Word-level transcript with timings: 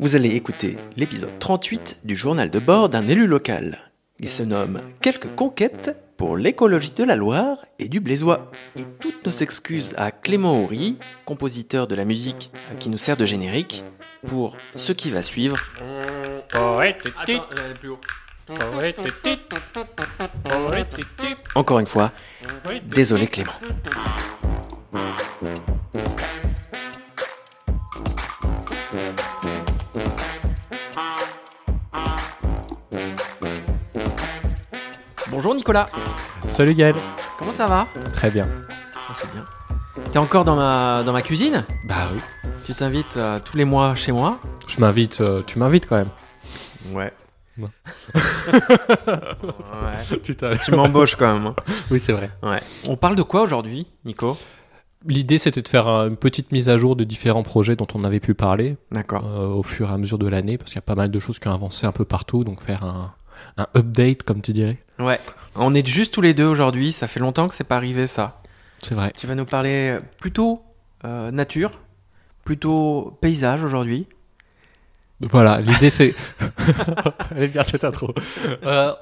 Vous 0.00 0.16
allez 0.16 0.30
écouter 0.30 0.78
l'épisode 0.96 1.38
38 1.40 2.00
du 2.04 2.16
journal 2.16 2.48
de 2.48 2.58
bord 2.58 2.88
d'un 2.88 3.06
élu 3.06 3.26
local. 3.26 3.92
Il 4.18 4.30
se 4.30 4.42
nomme 4.42 4.80
Quelques 5.02 5.28
conquêtes 5.34 5.94
pour 6.16 6.38
l'écologie 6.38 6.92
de 6.96 7.04
la 7.04 7.16
Loire 7.16 7.58
et 7.78 7.90
du 7.90 8.00
Blésois. 8.00 8.50
Et 8.76 8.84
toutes 8.98 9.26
nos 9.26 9.30
excuses 9.30 9.92
à 9.98 10.10
Clément 10.10 10.58
Houry, 10.58 10.96
compositeur 11.26 11.86
de 11.86 11.94
la 11.94 12.06
musique 12.06 12.50
qui 12.78 12.88
nous 12.88 12.96
sert 12.96 13.18
de 13.18 13.26
générique, 13.26 13.84
pour 14.26 14.56
ce 14.74 14.94
qui 14.94 15.10
va 15.10 15.22
suivre. 15.22 15.58
Encore 21.54 21.78
une 21.78 21.86
fois, 21.86 22.10
désolé 22.86 23.26
Clément. 23.26 23.52
Bonjour 35.42 35.54
Nicolas, 35.54 35.88
Salut 36.48 36.74
Gaël. 36.74 36.94
comment 37.38 37.54
ça 37.54 37.64
va 37.64 37.86
Très 38.12 38.30
bien. 38.30 38.46
Ah, 39.08 39.14
C'est 39.16 39.32
bien. 39.32 39.42
T'es 40.12 40.18
encore 40.18 40.44
dans 40.44 40.54
ma, 40.54 41.02
dans 41.02 41.14
ma 41.14 41.22
cuisine 41.22 41.64
Bah 41.86 42.10
oui. 42.12 42.20
Tu 42.66 42.74
t'invites 42.74 43.16
euh, 43.16 43.38
tous 43.42 43.56
les 43.56 43.64
mois 43.64 43.94
chez 43.94 44.12
moi 44.12 44.38
Je 44.68 44.78
m'invite, 44.80 45.22
euh, 45.22 45.42
tu 45.46 45.58
m'invites 45.58 45.86
quand 45.88 45.96
même. 45.96 46.10
Ouais. 46.92 47.10
Ouais. 47.56 47.68
tu 50.62 50.72
m'embauches 50.72 51.16
quand 51.16 51.32
même. 51.32 51.46
hein. 51.46 51.54
Oui, 51.90 51.98
c'est 51.98 52.12
vrai. 52.12 52.30
Ouais. 52.42 52.60
On 52.86 52.96
parle 52.96 53.16
de 53.16 53.22
quoi 53.22 53.40
aujourd'hui, 53.40 53.86
Nico? 54.04 54.36
L'idée, 55.06 55.38
c'était 55.38 55.62
de 55.62 55.68
faire 55.68 55.88
euh, 55.88 56.06
une 56.08 56.18
petite 56.18 56.52
mise 56.52 56.68
à 56.68 56.76
jour 56.76 56.96
de 56.96 57.04
différents 57.04 57.44
projets 57.44 57.76
dont 57.76 57.88
on 57.94 58.04
avait 58.04 58.20
pu 58.20 58.34
parler 58.34 58.76
D'accord. 58.92 59.24
euh, 59.24 59.46
au 59.46 59.62
fur 59.62 59.88
et 59.88 59.92
à 59.94 59.96
mesure 59.96 60.18
de 60.18 60.28
l'année, 60.28 60.58
parce 60.58 60.72
qu'il 60.72 60.76
y 60.76 60.80
a 60.80 60.82
pas 60.82 60.96
mal 60.96 61.10
de 61.10 61.18
choses 61.18 61.38
qui 61.38 61.48
ont 61.48 61.54
avancé 61.54 61.86
un 61.86 61.92
peu 61.92 62.04
partout, 62.04 62.44
donc 62.44 62.60
faire 62.62 62.84
un, 62.84 63.14
un 63.56 63.66
update, 63.74 64.22
comme 64.22 64.42
tu 64.42 64.52
dirais. 64.52 64.76
Ouais. 65.00 65.18
On 65.56 65.74
est 65.74 65.86
juste 65.86 66.14
tous 66.14 66.20
les 66.20 66.34
deux 66.34 66.46
aujourd'hui. 66.46 66.92
Ça 66.92 67.06
fait 67.06 67.20
longtemps 67.20 67.48
que 67.48 67.54
c'est 67.54 67.64
pas 67.64 67.76
arrivé 67.76 68.06
ça. 68.06 68.42
C'est 68.82 68.94
vrai. 68.94 69.12
Tu 69.16 69.26
vas 69.26 69.34
nous 69.34 69.44
parler 69.44 69.98
plutôt 70.20 70.62
euh, 71.04 71.30
nature, 71.30 71.80
plutôt 72.44 73.16
paysage 73.20 73.62
aujourd'hui. 73.64 74.06
Voilà, 75.22 75.60
l'idée 75.60 75.90
c'est. 75.90 76.14
Elle 77.36 77.42
est 77.42 77.48
bien 77.48 77.62
cette 77.62 77.84
intro. 77.84 78.14
Euh, 78.64 78.94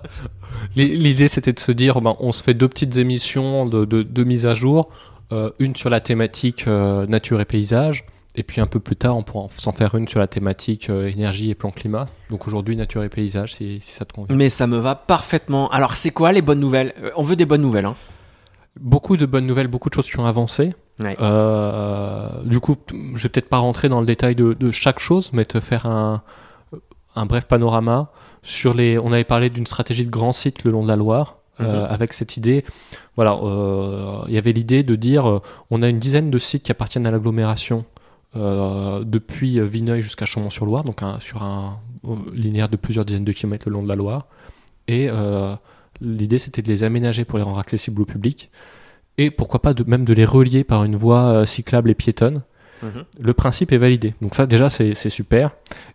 l'i- 0.74 0.96
l'idée 0.96 1.28
c'était 1.28 1.52
de 1.52 1.60
se 1.60 1.70
dire 1.70 2.00
ben, 2.00 2.16
on 2.18 2.32
se 2.32 2.42
fait 2.42 2.54
deux 2.54 2.66
petites 2.68 2.96
émissions 2.96 3.66
de, 3.66 3.84
de, 3.84 4.02
de 4.02 4.24
mise 4.24 4.44
à 4.44 4.54
jour, 4.54 4.88
euh, 5.32 5.50
une 5.60 5.76
sur 5.76 5.90
la 5.90 6.00
thématique 6.00 6.66
euh, 6.66 7.06
nature 7.06 7.40
et 7.40 7.44
paysage, 7.44 8.04
et 8.34 8.42
puis 8.42 8.60
un 8.60 8.66
peu 8.66 8.78
plus 8.80 8.94
tard 8.96 9.16
on 9.16 9.22
pourra 9.22 9.44
en- 9.44 9.48
s'en 9.48 9.72
faire 9.72 9.94
une 9.94 10.06
sur 10.06 10.20
la 10.20 10.26
thématique 10.28 10.90
euh, 10.90 11.08
énergie 11.08 11.50
et 11.50 11.54
plan 11.54 11.70
climat. 11.70 12.06
Donc 12.30 12.46
aujourd'hui 12.46 12.76
nature 12.76 13.02
et 13.02 13.08
paysage 13.08 13.54
si, 13.54 13.78
si 13.80 13.92
ça 13.92 14.04
te 14.04 14.12
convient. 14.12 14.36
Mais 14.36 14.48
ça 14.48 14.66
me 14.66 14.78
va 14.78 14.94
parfaitement. 14.94 15.68
Alors, 15.70 15.94
c'est 15.94 16.10
quoi 16.10 16.32
les 16.32 16.42
bonnes 16.42 16.60
nouvelles? 16.60 16.94
Euh, 17.02 17.10
On 17.16 17.22
veut 17.22 17.36
des 17.36 17.46
bonnes 17.46 17.62
nouvelles. 17.62 17.86
Hein. 17.86 17.96
Beaucoup 18.80 19.16
de 19.16 19.26
bonnes 19.26 19.46
nouvelles, 19.46 19.66
beaucoup 19.66 19.88
de 19.88 19.94
choses 19.94 20.08
qui 20.08 20.18
ont 20.20 20.26
avancé. 20.26 20.74
Ouais. 21.02 21.16
Euh, 21.20 22.42
du 22.44 22.60
coup, 22.60 22.76
je 23.14 23.22
vais 23.22 23.28
peut-être 23.28 23.48
pas 23.48 23.58
rentrer 23.58 23.88
dans 23.88 24.00
le 24.00 24.06
détail 24.06 24.34
de, 24.34 24.52
de 24.52 24.70
chaque 24.70 24.98
chose, 25.00 25.30
mais 25.32 25.44
te 25.44 25.58
faire 25.60 25.86
un, 25.86 26.22
un 27.16 27.26
bref 27.26 27.46
panorama 27.46 28.12
sur 28.42 28.74
les. 28.74 28.98
On 28.98 29.12
avait 29.12 29.24
parlé 29.24 29.50
d'une 29.50 29.66
stratégie 29.66 30.04
de 30.04 30.10
grands 30.10 30.32
sites 30.32 30.62
le 30.64 30.70
long 30.70 30.82
de 30.84 30.88
la 30.88 30.96
Loire. 30.96 31.36
euh, 31.60 31.86
Mhm. 31.86 31.92
avec 31.92 32.12
cette 32.12 32.36
idée, 32.36 32.64
voilà, 33.16 33.36
il 34.28 34.32
y 34.34 34.38
avait 34.38 34.52
l'idée 34.52 34.84
de 34.84 34.94
dire, 34.94 35.40
on 35.72 35.82
a 35.82 35.88
une 35.88 35.98
dizaine 35.98 36.30
de 36.30 36.38
sites 36.38 36.62
qui 36.62 36.70
appartiennent 36.70 37.04
à 37.04 37.10
l'agglomération 37.10 37.84
euh, 38.36 39.04
depuis 39.04 39.58
Vineuil 39.66 40.02
jusqu'à 40.02 40.26
Chaumont-sur-Loire, 40.26 40.84
donc 40.84 41.02
un- 41.02 41.18
sur 41.20 41.42
un 41.42 41.78
euh, 42.04 42.14
linéaire 42.34 42.68
de 42.68 42.76
plusieurs 42.76 43.04
dizaines 43.04 43.24
de 43.24 43.32
kilomètres 43.32 43.68
le 43.68 43.74
long 43.74 43.82
de 43.82 43.88
la 43.88 43.96
Loire. 43.96 44.26
Et 44.86 45.08
euh, 45.10 45.54
l'idée, 46.00 46.38
c'était 46.38 46.62
de 46.62 46.68
les 46.68 46.84
aménager 46.84 47.24
pour 47.24 47.38
les 47.38 47.44
rendre 47.44 47.58
accessibles 47.58 48.02
au 48.02 48.04
public 48.06 48.50
et 49.16 49.30
pourquoi 49.30 49.60
pas 49.62 49.74
de, 49.74 49.82
même 49.84 50.04
de 50.04 50.12
les 50.12 50.24
relier 50.24 50.62
par 50.64 50.84
une 50.84 50.94
voie 50.96 51.44
cyclable 51.46 51.90
et 51.90 51.94
piétonne. 51.94 52.42
Mhm. 52.82 53.04
Le 53.20 53.34
principe 53.34 53.72
est 53.72 53.78
validé. 53.78 54.14
Donc 54.22 54.36
ça 54.36 54.46
déjà 54.46 54.70
c'est 54.70 54.94
c'est 54.94 55.10
super. 55.10 55.50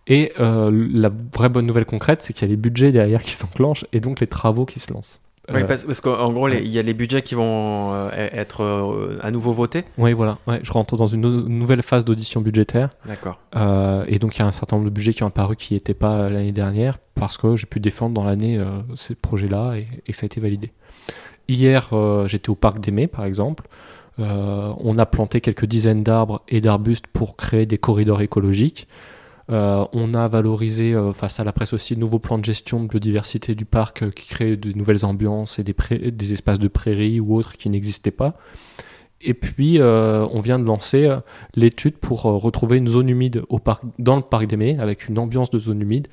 Et 0.07 0.33
euh, 0.41 0.69
la 0.93 1.09
vraie 1.33 1.47
bonne 1.47 1.65
nouvelle 1.65 1.85
concrète, 1.85 2.21
c'est 2.21 2.33
qu'il 2.33 2.41
y 2.45 2.51
a 2.51 2.53
les 2.53 2.57
budgets 2.57 2.91
derrière 2.91 3.23
qui 3.23 3.31
s'enclenchent 3.35 3.85
et 3.93 4.01
donc 4.01 4.19
les 4.19 4.27
travaux 4.27 4.65
qui 4.65 4.79
se 4.81 4.91
lancent. 4.91 5.21
Oui, 5.51 5.61
Euh, 5.61 5.65
parce, 5.65 5.83
parce 5.85 5.99
qu'en 5.99 6.31
gros, 6.31 6.47
il 6.47 6.67
y 6.69 6.79
a 6.79 6.81
les 6.81 6.93
budgets 6.93 7.21
qui 7.21 7.35
vont 7.35 7.93
euh, 7.93 8.09
être 8.13 8.61
euh, 8.63 9.19
à 9.21 9.29
nouveau 9.29 9.51
votés. 9.51 9.83
oui, 9.97 10.13
voilà. 10.13 10.37
Ouais, 10.47 10.61
je 10.63 10.71
rentre 10.71 10.95
dans 10.95 11.07
une 11.07 11.19
nou- 11.21 11.49
nouvelle 11.49 11.81
phase 11.81 12.05
d'audition 12.05 12.39
budgétaire. 12.39 12.89
D'accord. 13.05 13.39
Euh, 13.57 14.05
et 14.07 14.19
donc 14.19 14.37
il 14.37 14.39
y 14.39 14.41
a 14.41 14.47
un 14.47 14.53
certain 14.53 14.77
nombre 14.77 14.89
de 14.89 14.93
budgets 14.93 15.13
qui 15.13 15.21
ont 15.23 15.27
apparu 15.27 15.57
qui 15.57 15.73
n'étaient 15.73 15.93
pas 15.93 16.29
l'année 16.29 16.53
dernière 16.53 16.97
parce 17.15 17.37
que 17.37 17.57
j'ai 17.57 17.65
pu 17.65 17.79
défendre 17.81 18.13
dans 18.13 18.23
l'année 18.23 18.57
ces 18.95 19.15
projets-là 19.15 19.75
et, 19.75 19.87
et 20.07 20.13
ça 20.13 20.23
a 20.23 20.27
été 20.27 20.39
validé. 20.39 20.71
Hier, 21.49 21.89
j'étais 22.25 22.49
au 22.49 22.55
parc 22.55 22.79
d'Aimé 22.79 23.07
par 23.07 23.25
exemple. 23.25 23.67
On 24.17 24.97
a 24.97 25.05
planté 25.05 25.41
quelques 25.41 25.65
dizaines 25.65 26.03
d'arbres 26.03 26.41
et 26.47 26.61
d'arbustes 26.61 27.07
pour 27.07 27.35
créer 27.35 27.65
des 27.65 27.77
corridors 27.77 28.21
écologiques. 28.21 28.87
Euh, 29.49 29.85
on 29.91 30.13
a 30.13 30.27
valorisé 30.27 30.93
euh, 30.93 31.11
face 31.11 31.39
à 31.39 31.43
la 31.43 31.51
presse 31.51 31.73
aussi 31.73 31.95
de 31.95 31.99
nouveaux 31.99 32.19
plans 32.19 32.37
de 32.37 32.45
gestion 32.45 32.81
de 32.81 32.87
biodiversité 32.87 33.55
du 33.55 33.65
parc 33.65 34.03
euh, 34.03 34.09
qui 34.09 34.27
créent 34.27 34.55
de 34.55 34.71
nouvelles 34.71 35.05
ambiances 35.05 35.59
et 35.59 35.63
des, 35.63 35.75
des 36.11 36.33
espaces 36.33 36.59
de 36.59 36.67
prairies 36.69 37.19
ou 37.19 37.35
autres 37.35 37.57
qui 37.57 37.69
n'existaient 37.69 38.11
pas. 38.11 38.35
Et 39.25 39.33
puis, 39.33 39.79
on 39.81 40.41
vient 40.41 40.59
de 40.59 40.65
lancer 40.65 41.09
l'étude 41.55 41.95
pour 41.95 42.23
retrouver 42.23 42.75
une 42.75 42.89
zone 42.89 43.07
humide 43.07 43.43
dans 43.97 44.17
le 44.17 44.21
parc 44.21 44.47
d'Aimé, 44.47 44.75
avec 44.81 45.07
une 45.07 45.17
ambiance 45.17 45.49
de 45.49 45.59
zone 45.59 45.81
humide, 45.81 46.09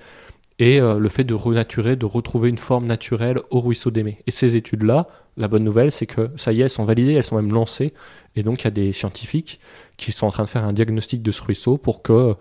et 0.60 0.78
euh, 0.78 0.98
le 0.98 1.08
fait 1.08 1.24
de 1.24 1.34
renaturer, 1.34 1.96
de 1.96 2.06
retrouver 2.06 2.50
une 2.50 2.58
forme 2.58 2.86
naturelle 2.86 3.40
au 3.50 3.60
ruisseau 3.60 3.90
d'Aimé. 3.90 4.18
Et 4.26 4.30
ces 4.30 4.56
études-là, 4.56 5.08
la 5.38 5.48
bonne 5.48 5.64
nouvelle, 5.64 5.90
c'est 5.90 6.06
que 6.06 6.30
ça 6.36 6.52
y 6.52 6.60
est, 6.60 6.64
elles 6.64 6.70
sont 6.70 6.84
validées, 6.84 7.14
elles 7.14 7.24
sont 7.24 7.36
même 7.36 7.52
lancées, 7.52 7.94
et 8.36 8.42
donc 8.42 8.60
il 8.60 8.64
y 8.64 8.68
a 8.68 8.70
des 8.70 8.92
scientifiques 8.92 9.58
qui 9.96 10.12
sont 10.12 10.26
en 10.26 10.30
train 10.30 10.44
de 10.44 10.48
faire 10.48 10.64
un 10.64 10.74
diagnostic 10.74 11.22
de 11.22 11.30
ce 11.32 11.42
ruisseau 11.42 11.78
pour 11.78 12.02
que, 12.02 12.12
euh, 12.12 12.34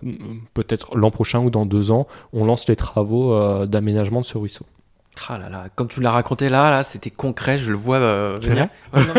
peut-être 0.52 0.94
l'an 0.94 1.10
prochain 1.10 1.40
ou 1.40 1.50
dans 1.50 1.64
deux 1.64 1.90
ans, 1.90 2.06
on 2.34 2.44
lance 2.44 2.68
les 2.68 2.76
travaux 2.76 3.32
euh, 3.32 3.66
d'aménagement 3.66 4.20
de 4.20 4.26
ce 4.26 4.36
ruisseau. 4.36 4.66
Ah 5.28 5.36
là 5.38 5.48
là, 5.48 5.64
quand 5.74 5.86
tu 5.86 6.00
l'as 6.00 6.12
raconté 6.12 6.48
là, 6.48 6.70
là, 6.70 6.82
c'était 6.82 7.10
concret, 7.10 7.58
je 7.58 7.70
le 7.70 7.76
vois 7.76 7.98
euh, 7.98 8.38
C'est 8.40 8.50
venir. 8.50 8.68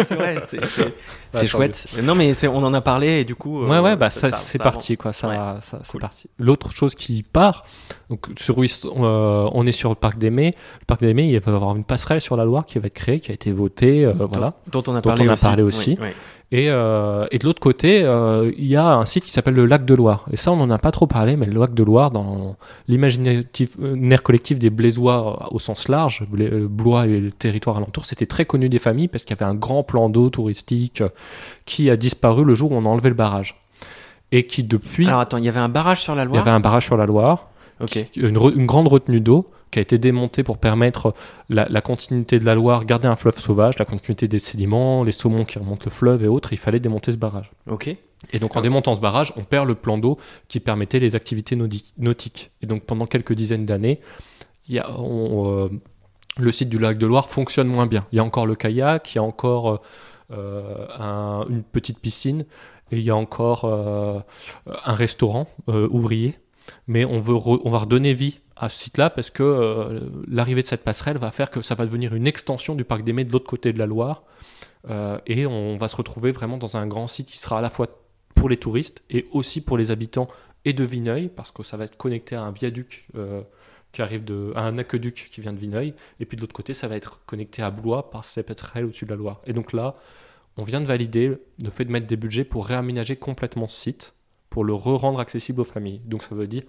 C'est 0.03 0.16
vrai, 0.16 0.40
Bah, 1.34 1.46
chouette. 1.46 1.88
Non 2.02 2.16
mais 2.16 2.31
on 2.47 2.63
en 2.63 2.74
a 2.74 2.81
parlé 2.81 3.19
et 3.22 3.25
du 3.25 3.35
coup. 3.35 3.66
Ouais, 3.66 3.75
euh, 3.75 3.81
ouais, 3.81 3.96
bah 3.96 4.09
ça, 4.09 4.31
c'est 4.34 4.57
ça 4.57 4.63
parti, 4.63 4.97
quoi. 4.97 5.13
Ça, 5.13 5.28
Ouais. 5.28 5.35
ça- 5.62 5.79
c'est 5.84 5.91
Cool. 5.91 6.02
parti. 6.02 6.29
L'autre 6.40 6.72
chose 6.72 6.96
qui 6.96 7.24
part, 7.24 7.63
donc 8.09 8.28
sur 8.38 8.56
euh, 8.59 9.50
on 9.53 9.66
est 9.68 9.72
sur 9.72 9.90
le 9.90 9.96
parc 9.96 10.18
d'Aimé. 10.18 10.53
Le 10.79 10.85
parc 10.85 11.02
d'Aimé, 11.02 11.28
il 11.28 11.40
va 11.40 11.52
y 11.52 11.56
avoir 11.56 11.75
une 11.75 11.84
passerelle 11.85 12.19
sur 12.22 12.35
la 12.35 12.46
Loire 12.46 12.66
qui 12.66 12.79
va 12.79 12.88
être 12.88 12.94
créée, 12.94 13.19
qui 13.19 13.31
a 13.31 13.34
été 13.34 13.52
votée, 13.52 14.06
euh, 14.06 14.13
Dont- 14.13 14.28
voilà. 14.28 14.53
Dont 14.72 14.84
on 14.88 14.96
a 14.96 15.02
Dont 15.02 15.09
parlé 15.09 15.25
on 15.28 15.29
a 15.29 15.34
aussi. 15.34 15.44
parlé 15.46 15.63
aussi. 15.63 15.97
Oui, 16.02 16.08
oui. 16.08 16.13
Et, 16.53 16.69
euh, 16.69 17.25
et 17.31 17.38
de 17.38 17.45
l'autre 17.45 17.62
côté, 17.62 18.03
euh, 18.03 18.51
il 18.57 18.66
y 18.66 18.75
a 18.75 18.85
un 18.95 19.06
site 19.06 19.23
qui 19.23 19.31
s'appelle 19.31 19.53
le 19.53 19.66
Lac 19.66 19.85
de 19.85 19.95
Loire. 19.95 20.25
Et 20.34 20.35
ça, 20.35 20.51
on 20.51 20.57
n'en 20.57 20.69
a 20.69 20.78
pas 20.79 20.91
trop 20.91 21.07
parlé, 21.07 21.38
mais 21.38 21.45
le 21.45 21.57
Lac 21.57 21.73
de 21.73 21.81
Loire, 21.84 22.12
dans 22.12 22.57
l'imaginaire 22.89 24.23
collectif 24.23 24.59
des 24.59 24.69
Blésois 24.69 25.40
euh, 25.44 25.56
au 25.56 25.59
sens 25.59 25.88
large, 25.88 26.25
euh, 26.38 26.67
Blois 26.69 27.07
et 27.07 27.19
le 27.22 27.31
territoire 27.31 27.78
alentour, 27.78 28.03
c'était 28.06 28.25
très 28.25 28.44
connu 28.45 28.67
des 28.67 28.79
familles 28.79 29.07
parce 29.07 29.23
qu'il 29.23 29.35
y 29.38 29.41
avait 29.41 29.50
un 29.50 29.56
grand 29.56 29.84
plan 29.84 30.09
d'eau 30.09 30.29
touristique 30.29 31.00
euh, 31.01 31.07
qui 31.66 31.90
a 31.90 31.95
disparu 31.95 32.44
le 32.44 32.53
jour 32.53 32.72
où 32.73 32.75
on 32.75 32.85
a 32.85 32.90
enlevé 32.90 33.07
le 33.09 33.16
barrage. 33.16 33.56
Et 34.34 34.45
qui 34.45 34.63
depuis, 34.63 35.07
Alors 35.07 35.22
attends, 35.22 35.38
il 35.38 35.45
y 35.45 35.50
avait 35.50 35.59
un 35.59 35.69
barrage 35.69 36.01
sur 36.01 36.16
la 36.16 36.23
il 36.23 36.25
y 36.25 36.28
Loire? 36.29 36.41
avait 36.41 36.51
un 36.51 36.59
barrage 36.59 36.85
sur 36.85 36.97
la 36.97 37.06
Loire, 37.06 37.47
Ok. 37.81 38.09
qui- 38.12 38.19
une, 38.19 38.38
re- 38.38 38.53
une 38.56 38.66
grande 38.66 38.88
retenue 38.88 39.19
d'eau 39.22 39.50
qui 39.72 39.80
a 39.80 39.81
été 39.81 39.97
démontée 39.97 40.44
pour 40.44 40.58
permettre 40.58 41.14
la, 41.50 41.68
la 41.69 41.81
continuité 41.81 42.40
de 42.40 42.46
la 42.46 42.56
Loire, 42.56 42.84
garder 42.86 43.08
un 43.08 43.16
fleuve 43.16 43.40
sauvage, 43.40 43.80
la 43.80 43.86
continuité 43.86 44.28
des 44.28 44.40
sédiments, 44.40 45.03
les 45.06 45.14
saumons 45.14 45.46
qui 45.46 45.58
remontent 45.59 45.84
le 45.86 45.91
fleuve 45.91 46.24
et 46.24 46.28
autres. 46.28 46.52
Il 46.52 46.58
fallait 46.59 46.81
démonter 46.81 47.12
ce 47.14 47.18
barrage. 47.18 47.52
Ok. 47.70 47.88
Et 48.34 48.40
donc 48.40 48.56
en 48.56 48.59
Ah. 48.59 48.64
démontant 48.64 48.94
ce 48.96 49.00
barrage, 49.00 49.31
on 49.38 49.44
perd 49.44 49.68
le 49.68 49.75
plan 49.75 49.97
d'eau 49.97 50.18
qui 50.50 50.59
permettait 50.59 51.00
les 51.00 51.16
activités 51.16 51.56
nautiques. 51.97 52.52
Et 52.62 52.66
donc 52.66 52.84
pendant 52.84 53.05
quelques 53.05 53.34
dizaines 53.34 53.66
d'années, 53.66 54.00
euh, 54.70 55.70
le 56.38 56.52
site 56.52 56.70
du 56.70 56.78
lac 56.78 56.97
de 56.97 57.05
Loire 57.05 57.29
fonctionne 57.29 57.67
moins 57.67 57.88
bien. 57.88 58.05
Il 58.11 58.17
y 58.17 58.20
a 58.20 58.23
encore 58.23 58.46
le 58.46 58.55
kayak, 58.55 59.14
il 59.14 59.17
y 59.17 59.20
a 59.20 59.23
encore 59.23 59.82
euh, 60.32 60.85
un- 60.97 61.46
une 61.50 61.64
petite 61.64 62.00
piscine 62.00 62.46
et 62.91 62.97
il 62.97 63.03
y 63.03 63.09
a 63.09 63.16
encore 63.16 63.66
euh, 63.66 64.20
un 64.85 64.94
restaurant 64.96 65.47
euh, 65.70 65.88
ouvrier. 65.91 66.35
Mais 66.88 67.06
on, 67.06 67.20
veut 67.20 67.35
on 67.35 67.70
va 67.70 67.79
redonner 67.79 68.14
vie 68.14 68.40
à 68.56 68.70
ce 68.70 68.78
site-là 68.78 69.09
parce 69.09 69.29
que 69.29 69.44
euh, 69.44 70.02
l'arrivée 70.28 70.62
de 70.62 70.68
cette 70.68 70.84
passerelle 70.84 71.18
va 71.18 71.32
faire 71.32 71.50
que 71.50 71.62
ça 71.62 71.76
va 71.76 71.85
devenir 71.85 72.14
une 72.14 72.28
extension 72.28 72.76
du 72.76 72.84
parc 72.84 73.03
des 73.03 73.14
Mets 73.14 73.26
de 73.26 73.32
l'autre 73.32 73.47
côté 73.47 73.73
de 73.73 73.79
la 73.79 73.85
Loire. 73.88 74.23
Euh, 74.90 75.20
et 75.28 75.46
on 75.46 75.78
va 75.78 75.88
se 75.88 75.96
retrouver 75.96 76.32
vraiment 76.32 76.58
dans 76.58 76.78
un 76.78 76.88
grand 76.88 77.08
site 77.08 77.28
qui 77.28 77.38
sera 77.38 77.59
à 77.59 77.62
la 77.62 77.70
fois 77.70 77.88
pour 78.35 78.50
les 78.50 78.58
touristes 78.58 79.03
et 79.09 79.28
aussi 79.32 79.62
pour 79.62 79.78
les 79.78 79.91
habitants 79.91 80.28
et 80.66 80.73
de 80.73 80.84
Vineuil, 80.84 81.29
parce 81.29 81.52
que 81.52 81.64
ça 81.64 81.78
va 81.78 81.85
être 81.85 81.97
connecté 81.97 82.35
à 82.35 82.44
un 82.44 82.52
viaduc 82.52 83.08
euh, 83.16 83.41
qui 83.91 84.02
arrive 84.02 84.24
de, 84.24 84.53
à 84.56 84.62
un 84.62 84.78
aqueduc 84.78 85.29
qui 85.32 85.41
vient 85.41 85.53
de 85.53 85.58
Vineuil, 85.58 85.94
et 86.20 86.26
puis 86.26 86.35
de 86.35 86.41
l'autre 86.41 86.53
côté, 86.53 86.74
ça 86.74 86.88
va 86.88 86.96
être 86.96 87.26
connecté 87.26 87.62
à 87.62 87.72
Blois 87.72 88.09
par 88.12 88.26
ces 88.26 88.44
pétrels 88.44 88.85
au-dessus 88.85 89.06
de 89.06 89.09
la 89.09 89.16
Loire. 89.16 89.41
Et 89.46 89.53
donc 89.53 89.74
là, 89.74 89.96
on 90.58 90.64
vient 90.64 90.82
de 90.82 90.85
valider 90.85 91.38
le 91.64 91.70
fait 91.70 91.85
de 91.85 91.91
mettre 91.91 92.08
des 92.08 92.16
budgets 92.16 92.44
pour 92.44 92.67
réaménager 92.67 93.16
complètement 93.16 93.67
ce 93.67 93.79
site, 93.79 94.14
pour 94.52 94.64
le 94.64 94.74
re-rendre 94.76 95.20
accessible 95.20 95.62
aux 95.62 95.66
familles. 95.66 96.02
Donc 96.06 96.22
ça 96.22 96.36
veut 96.36 96.46
dire 96.46 96.62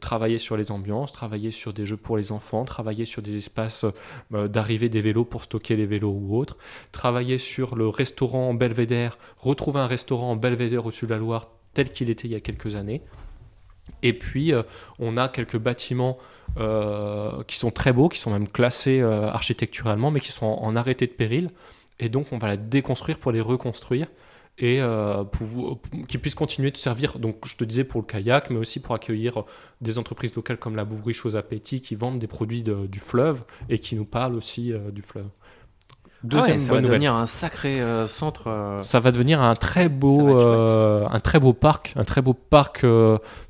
travailler 0.00 0.38
sur 0.38 0.56
les 0.56 0.70
ambiances, 0.70 1.12
travailler 1.12 1.50
sur 1.50 1.72
des 1.72 1.84
jeux 1.84 1.96
pour 1.96 2.16
les 2.16 2.30
enfants, 2.30 2.64
travailler 2.64 3.06
sur 3.06 3.22
des 3.22 3.36
espaces 3.36 3.84
d'arrivée 4.30 4.88
des 4.88 5.00
vélos 5.00 5.24
pour 5.24 5.44
stocker 5.44 5.76
les 5.76 5.86
vélos 5.86 6.12
ou 6.12 6.36
autres, 6.36 6.58
travailler 6.92 7.38
sur 7.38 7.74
le 7.74 7.88
restaurant 7.88 8.54
Belvédère, 8.54 9.18
retrouver 9.38 9.80
un 9.80 9.86
restaurant 9.86 10.36
Belvédère 10.36 10.86
au-dessus 10.86 11.06
de 11.06 11.10
la 11.10 11.18
Loire 11.18 11.48
tel 11.74 11.90
qu'il 11.90 12.10
était 12.10 12.28
il 12.28 12.32
y 12.32 12.36
a 12.36 12.40
quelques 12.40 12.76
années. 12.76 13.02
Et 14.02 14.12
puis, 14.12 14.52
on 14.98 15.16
a 15.16 15.28
quelques 15.28 15.58
bâtiments 15.58 16.18
qui 16.54 17.56
sont 17.56 17.70
très 17.70 17.92
beaux, 17.92 18.10
qui 18.10 18.18
sont 18.18 18.30
même 18.30 18.48
classés 18.48 19.00
architecturalement, 19.00 20.10
mais 20.10 20.20
qui 20.20 20.32
sont 20.32 20.46
en, 20.46 20.76
arrêté 20.76 21.06
de 21.06 21.12
péril. 21.12 21.50
Et 21.98 22.10
donc, 22.10 22.32
on 22.32 22.38
va 22.38 22.48
la 22.48 22.56
déconstruire 22.58 23.18
pour 23.18 23.32
les 23.32 23.40
reconstruire 23.40 24.06
et 24.58 24.80
euh, 24.80 25.22
pour, 25.24 25.80
qu'ils 26.08 26.20
puissent 26.20 26.34
continuer 26.34 26.70
de 26.70 26.76
servir, 26.76 27.18
donc 27.18 27.46
je 27.46 27.56
te 27.56 27.64
disais 27.64 27.84
pour 27.84 28.00
le 28.00 28.06
kayak, 28.06 28.50
mais 28.50 28.58
aussi 28.58 28.80
pour 28.80 28.94
accueillir 28.94 29.44
des 29.80 29.98
entreprises 29.98 30.34
locales 30.34 30.56
comme 30.56 30.74
la 30.74 30.84
Bourgerie 30.84 31.14
Chose 31.14 31.36
Appétit 31.36 31.80
qui 31.80 31.94
vendent 31.94 32.18
des 32.18 32.26
produits 32.26 32.62
du 32.62 32.98
fleuve 32.98 33.44
et 33.68 33.78
qui 33.78 33.94
nous 33.94 34.04
parlent 34.04 34.34
aussi 34.34 34.72
euh, 34.72 34.90
du 34.90 35.02
fleuve. 35.02 35.28
Ah 35.28 35.94
Deuxième 36.24 36.58
ça 36.58 36.74
va 36.74 36.80
devenir 36.80 37.14
un 37.14 37.26
sacré 37.26 37.80
euh, 37.80 38.08
centre. 38.08 38.80
Ça 38.82 38.98
va 38.98 39.12
devenir 39.12 39.40
un 39.40 39.54
très 39.54 39.88
beau, 39.88 40.36
un 40.40 41.20
très 41.20 41.38
beau 41.38 41.52
parc, 41.52 41.92
un 41.94 42.04
très 42.04 42.22
beau 42.22 42.34
parc 42.34 42.84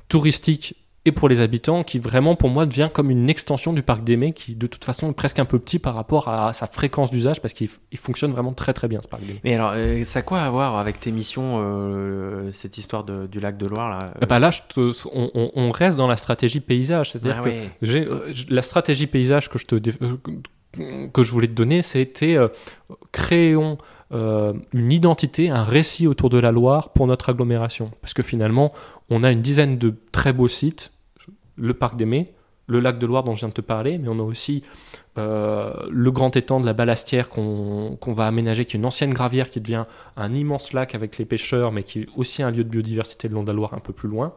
touristique 0.07 0.75
et 1.09 1.11
pour 1.11 1.27
les 1.27 1.41
habitants, 1.41 1.83
qui 1.83 1.99
vraiment 1.99 2.35
pour 2.35 2.49
moi 2.49 2.65
devient 2.65 2.89
comme 2.93 3.09
une 3.09 3.29
extension 3.29 3.73
du 3.73 3.81
parc 3.81 4.03
d'Aimé, 4.03 4.31
qui 4.31 4.55
de 4.55 4.67
toute 4.67 4.85
façon 4.85 5.09
est 5.09 5.13
presque 5.13 5.39
un 5.39 5.45
peu 5.45 5.57
petit 5.59 5.79
par 5.79 5.95
rapport 5.95 6.27
à 6.27 6.53
sa 6.53 6.67
fréquence 6.67 7.09
d'usage, 7.11 7.41
parce 7.41 7.53
qu'il 7.53 7.69
fonctionne 7.95 8.31
vraiment 8.31 8.53
très 8.53 8.73
très 8.73 8.87
bien 8.87 9.01
ce 9.01 9.07
parc 9.07 9.23
d'Aimé. 9.23 9.39
Mais 9.43 9.55
alors, 9.55 9.73
euh, 9.75 10.03
ça 10.03 10.19
a 10.19 10.21
quoi 10.21 10.41
à 10.41 10.49
voir 10.49 10.77
avec 10.77 10.99
tes 10.99 11.11
missions, 11.11 11.57
euh, 11.59 12.51
cette 12.53 12.77
histoire 12.77 13.03
du 13.03 13.39
lac 13.39 13.57
de 13.57 13.65
Loire 13.65 13.89
là 13.89 14.13
euh? 14.21 14.25
Bah 14.25 14.39
Là, 14.39 14.51
on, 14.77 15.71
reste 15.71 15.97
dans 15.97 16.07
la 16.07 16.17
stratégie 16.17 16.59
paysage, 16.59 17.11
c'est-à-dire 17.11 17.41
ah 17.41 17.49
que 17.49 18.53
la 18.53 18.61
stratégie 18.61 19.07
paysage 19.07 19.49
que 19.49 19.59
je 19.59 19.65
te 19.65 19.75
que 21.11 21.23
je 21.23 21.31
voulais 21.31 21.47
te 21.47 21.53
donner, 21.53 21.81
c'était 21.81 22.37
créons 23.11 23.77
une 24.11 24.91
identité, 24.91 25.49
un 25.49 25.63
récit 25.63 26.07
autour 26.07 26.29
de 26.29 26.37
la 26.37 26.51
Loire 26.51 26.93
pour 26.93 27.07
notre 27.07 27.29
agglomération. 27.29 27.91
Parce 28.01 28.13
que 28.13 28.23
finalement, 28.23 28.71
on 29.09 29.23
a 29.23 29.31
une 29.31 29.41
dizaine 29.41 29.77
de 29.77 29.95
très 30.11 30.33
beaux 30.33 30.47
sites, 30.47 30.91
le 31.59 31.73
parc 31.73 31.95
des 31.95 32.05
Mets, 32.05 32.33
le 32.69 32.79
lac 32.79 32.99
de 32.99 33.05
Loire 33.05 33.23
dont 33.23 33.33
je 33.35 33.39
viens 33.39 33.49
de 33.49 33.53
te 33.53 33.61
parler, 33.61 33.97
mais 33.97 34.07
on 34.09 34.19
a 34.19 34.23
aussi 34.23 34.63
euh, 35.17 35.73
le 35.89 36.11
grand 36.11 36.35
étang 36.35 36.59
de 36.59 36.65
la 36.65 36.73
Balastière 36.73 37.29
qu'on 37.29 37.97
va 38.07 38.27
aménager, 38.27 38.65
qui 38.65 38.77
est 38.77 38.79
une 38.79 38.85
ancienne 38.85 39.13
gravière 39.13 39.49
qui 39.49 39.59
devient 39.59 39.85
un 40.15 40.33
immense 40.35 40.71
lac 40.73 40.93
avec 40.93 41.17
les 41.17 41.25
pêcheurs, 41.25 41.71
mais 41.71 41.83
qui 41.83 42.01
est 42.01 42.07
aussi 42.15 42.43
un 42.43 42.51
lieu 42.51 42.63
de 42.63 42.69
biodiversité 42.69 43.27
de 43.27 43.35
la 43.35 43.53
Loire 43.53 43.73
un 43.73 43.79
peu 43.79 43.91
plus 43.91 44.07
loin. 44.07 44.33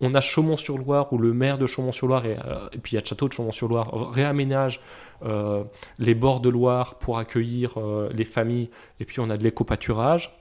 On 0.00 0.14
a 0.14 0.20
Chaumont-sur-Loire, 0.20 1.12
où 1.12 1.18
le 1.18 1.32
maire 1.32 1.58
de 1.58 1.66
Chaumont-sur-Loire, 1.66 2.26
et, 2.26 2.36
euh, 2.44 2.68
puis 2.82 2.92
il 2.92 2.94
y 2.94 2.98
a 2.98 3.02
le 3.02 3.06
château 3.06 3.28
de 3.28 3.34
Chaumont-sur-Loire, 3.34 4.10
réaménage 4.12 4.80
euh, 5.22 5.62
les 5.98 6.14
bords 6.14 6.40
de 6.40 6.48
Loire 6.48 6.96
pour 6.96 7.18
accueillir 7.18 7.74
les 8.12 8.24
familles, 8.24 8.70
et 8.98 9.04
puis 9.04 9.20
on 9.20 9.30
a 9.30 9.36
de 9.36 9.44
l'éco-pâturage 9.44 10.39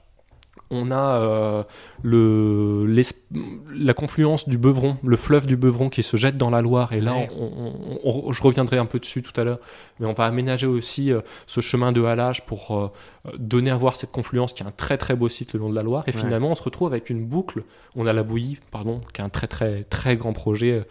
on 0.71 0.92
a 0.92 1.16
euh, 1.16 1.63
le, 2.04 2.86
la 3.74 3.94
confluence 3.94 4.48
du 4.48 4.57
Beuvron, 4.57 4.98
le 5.04 5.18
fleuve 5.18 5.48
du 5.48 5.57
Beuvron 5.57 5.89
qui 5.89 6.04
se 6.04 6.16
jette 6.16 6.38
dans 6.38 6.51
la 6.51 6.62
Loire. 6.62 6.94
Et 6.94 7.01
là, 7.01 7.16
je 7.27 8.42
reviendrai 8.42 8.77
un 8.77 8.86
peu 8.86 9.00
dessus 9.00 9.24
tout 9.24 9.39
à 9.39 9.44
l'heure, 9.44 9.60
mais 10.00 10.06
on 10.06 10.13
va 10.13 10.25
aménager 10.25 10.68
aussi 10.68 11.12
euh, 11.12 11.21
ce 11.48 11.62
chemin 11.62 11.92
de 11.92 12.04
halage 12.04 12.45
pour 12.45 12.77
euh, 12.77 12.92
donner 13.38 13.71
à 13.71 13.77
voir 13.77 13.95
cette 13.95 14.12
confluence 14.12 14.54
qui 14.54 14.62
est 14.62 14.68
un 14.68 14.71
très 14.71 14.98
très 14.98 15.16
beau 15.16 15.27
site 15.27 15.54
le 15.54 15.60
long 15.60 15.69
de 15.69 15.75
la 15.75 15.83
Loire. 15.83 16.04
Et 16.07 16.12
finalement, 16.12 16.51
on 16.51 16.56
se 16.56 16.63
retrouve 16.63 16.88
avec 16.88 17.10
une 17.10 17.25
boucle. 17.25 17.63
On 17.95 18.06
a 18.06 18.13
la 18.13 18.24
Bouillie, 18.24 18.60
pardon, 18.71 19.01
qui 19.13 19.21
est 19.21 19.24
un 19.24 19.30
très 19.30 19.48
très 19.48 19.83
très 19.83 20.18
grand 20.18 20.33
projet 20.33 20.83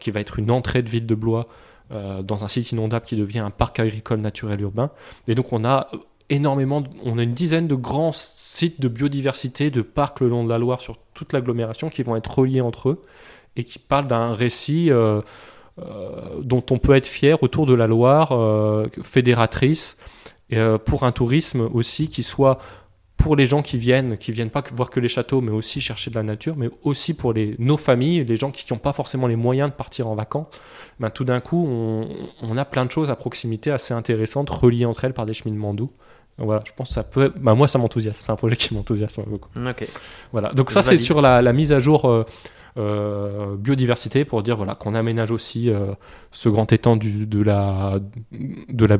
qui 0.00 0.10
va 0.10 0.20
être 0.20 0.38
une 0.38 0.50
entrée 0.50 0.82
de 0.82 0.88
ville 0.88 1.06
de 1.06 1.14
Blois. 1.14 1.48
dans 1.90 2.44
un 2.44 2.48
site 2.48 2.72
inondable 2.72 3.06
qui 3.06 3.16
devient 3.16 3.40
un 3.40 3.50
parc 3.50 3.80
agricole 3.80 4.20
naturel 4.20 4.60
urbain. 4.60 4.90
Et 5.26 5.34
donc 5.34 5.52
on 5.52 5.64
a 5.64 5.90
énormément, 6.30 6.82
on 7.04 7.18
a 7.18 7.22
une 7.22 7.34
dizaine 7.34 7.66
de 7.66 7.74
grands 7.74 8.12
sites 8.12 8.80
de 8.80 8.88
biodiversité, 8.88 9.70
de 9.70 9.82
parcs 9.82 10.20
le 10.20 10.28
long 10.28 10.44
de 10.44 10.50
la 10.50 10.58
Loire 10.58 10.80
sur 10.80 10.96
toute 11.14 11.32
l'agglomération 11.32 11.88
qui 11.88 12.02
vont 12.02 12.16
être 12.16 12.38
reliés 12.38 12.60
entre 12.60 12.90
eux 12.90 13.02
et 13.56 13.64
qui 13.64 13.78
parlent 13.78 14.06
d'un 14.06 14.34
récit 14.34 14.90
euh, 14.90 15.20
euh, 15.80 16.40
dont 16.42 16.64
on 16.70 16.78
peut 16.78 16.94
être 16.94 17.06
fier 17.06 17.42
autour 17.42 17.66
de 17.66 17.74
la 17.74 17.86
Loire, 17.86 18.32
euh, 18.32 18.86
fédératrice, 19.02 19.96
pour 20.86 21.02
un 21.02 21.12
tourisme 21.12 21.68
aussi 21.74 22.08
qui 22.08 22.22
soit 22.22 22.58
pour 23.18 23.36
les 23.36 23.44
gens 23.44 23.60
qui 23.60 23.76
viennent, 23.76 24.16
qui 24.16 24.32
viennent 24.32 24.48
pas 24.48 24.64
voir 24.72 24.88
que 24.88 24.98
les 24.98 25.08
châteaux, 25.08 25.42
mais 25.42 25.50
aussi 25.50 25.82
chercher 25.82 26.08
de 26.08 26.14
la 26.14 26.22
nature, 26.22 26.56
mais 26.56 26.70
aussi 26.84 27.12
pour 27.12 27.34
nos 27.58 27.76
familles, 27.76 28.24
les 28.24 28.36
gens 28.36 28.50
qui 28.50 28.64
n'ont 28.72 28.78
pas 28.78 28.94
forcément 28.94 29.26
les 29.26 29.36
moyens 29.36 29.68
de 29.68 29.74
partir 29.74 30.06
en 30.06 30.14
vacances, 30.14 30.46
ben, 31.00 31.10
tout 31.10 31.24
d'un 31.24 31.40
coup, 31.40 31.66
on, 31.68 32.08
on, 32.40 32.56
a 32.56 32.64
plein 32.64 32.86
de 32.86 32.90
choses 32.90 33.10
à 33.10 33.16
proximité 33.16 33.70
assez 33.70 33.92
intéressantes, 33.92 34.48
reliées 34.48 34.86
entre 34.86 35.04
elles 35.04 35.12
par 35.12 35.26
des 35.26 35.34
cheminements 35.34 35.74
doux. 35.74 35.90
Voilà, 36.38 36.62
je 36.64 36.72
pense 36.72 36.88
que 36.88 36.94
ça 36.94 37.02
peut. 37.02 37.32
Bah, 37.40 37.54
moi, 37.54 37.66
ça 37.66 37.78
m'enthousiasme. 37.78 38.22
C'est 38.24 38.32
un 38.32 38.36
projet 38.36 38.56
qui 38.56 38.72
m'enthousiasme 38.72 39.22
beaucoup. 39.26 39.50
Ok. 39.56 39.86
Voilà. 40.32 40.52
Donc, 40.52 40.70
ça, 40.70 40.82
c'est 40.82 40.98
sur 40.98 41.20
la, 41.20 41.52
mise 41.52 41.72
à 41.72 41.80
jour 41.80 42.04
euh, 42.04 42.24
euh, 42.76 43.56
biodiversité 43.56 44.24
pour 44.24 44.44
dire 44.44 44.56
voilà, 44.56 44.76
qu'on 44.76 44.94
aménage 44.94 45.32
aussi 45.32 45.68
euh, 45.68 45.92
ce 46.30 46.48
grand 46.48 46.72
étang 46.72 46.96
du, 46.96 47.26
de 47.26 47.42
la, 47.42 47.98
de 48.30 48.86
la, 48.86 48.98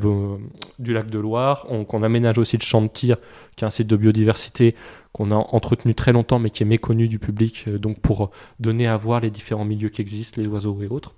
du 0.79 0.93
lac 0.93 1.09
de 1.09 1.19
Loire. 1.19 1.65
qu'on 1.87 2.03
aménage 2.03 2.37
aussi 2.37 2.57
le 2.57 2.63
champ 2.63 2.81
de 2.81 2.87
tir, 2.87 3.15
qui 3.55 3.63
est 3.63 3.67
un 3.67 3.71
site 3.71 3.87
de 3.87 3.95
biodiversité 3.95 4.75
qu'on 5.13 5.31
a 5.31 5.35
entretenu 5.35 5.95
très 5.95 6.11
longtemps, 6.11 6.39
mais 6.39 6.49
qui 6.49 6.63
est 6.63 6.67
méconnu 6.67 7.07
du 7.07 7.19
public. 7.19 7.69
donc, 7.69 7.99
pour 8.01 8.31
donner 8.59 8.87
à 8.87 8.97
voir 8.97 9.21
les 9.21 9.29
différents 9.29 9.65
milieux 9.65 9.89
qui 9.89 10.01
existent, 10.01 10.41
les 10.41 10.47
oiseaux 10.47 10.77
et 10.81 10.87
autres. 10.87 11.15